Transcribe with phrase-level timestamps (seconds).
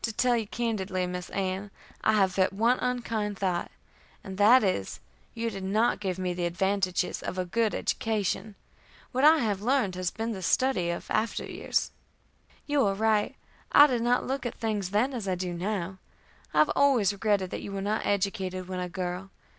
[0.00, 1.68] "To tell you candidly, Miss Ann[e],
[2.02, 3.70] I have but one unkind thought,
[4.24, 5.02] and that is, that
[5.40, 8.54] you did not give me the advantages of a good education.
[9.12, 11.90] What I have learned has been the study of after years."
[12.64, 13.36] "You are right.
[13.70, 15.98] I did not look at things then as I do now.
[16.54, 19.28] I have always regretted that you were not educated when a girl.